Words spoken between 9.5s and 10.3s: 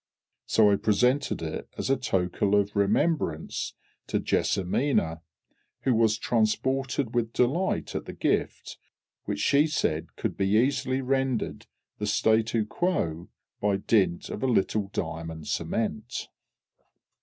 said